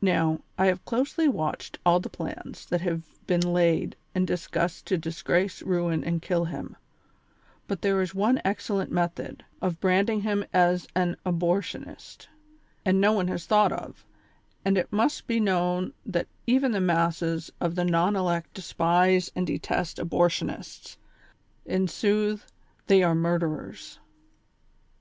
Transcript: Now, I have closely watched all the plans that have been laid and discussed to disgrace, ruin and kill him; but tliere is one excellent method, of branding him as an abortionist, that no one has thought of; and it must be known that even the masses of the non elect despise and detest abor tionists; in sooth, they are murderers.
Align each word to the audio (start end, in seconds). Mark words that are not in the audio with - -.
Now, 0.00 0.42
I 0.56 0.66
have 0.66 0.84
closely 0.84 1.26
watched 1.26 1.80
all 1.84 1.98
the 1.98 2.08
plans 2.08 2.66
that 2.66 2.82
have 2.82 3.02
been 3.26 3.40
laid 3.52 3.96
and 4.14 4.24
discussed 4.24 4.86
to 4.86 4.96
disgrace, 4.96 5.60
ruin 5.60 6.04
and 6.04 6.22
kill 6.22 6.44
him; 6.44 6.76
but 7.66 7.80
tliere 7.80 8.00
is 8.00 8.14
one 8.14 8.40
excellent 8.44 8.92
method, 8.92 9.44
of 9.60 9.80
branding 9.80 10.20
him 10.20 10.44
as 10.52 10.86
an 10.94 11.16
abortionist, 11.26 12.28
that 12.84 12.94
no 12.94 13.12
one 13.12 13.26
has 13.26 13.46
thought 13.46 13.72
of; 13.72 14.04
and 14.64 14.78
it 14.78 14.92
must 14.92 15.26
be 15.26 15.40
known 15.40 15.92
that 16.04 16.28
even 16.46 16.70
the 16.70 16.80
masses 16.80 17.50
of 17.60 17.74
the 17.74 17.84
non 17.84 18.14
elect 18.14 18.54
despise 18.54 19.32
and 19.34 19.48
detest 19.48 19.96
abor 19.96 20.28
tionists; 20.28 20.96
in 21.64 21.88
sooth, 21.88 22.46
they 22.86 23.02
are 23.02 23.16
murderers. 23.16 23.98